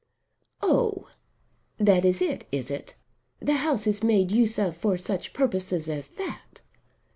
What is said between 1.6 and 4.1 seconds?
that is it, is it? The house is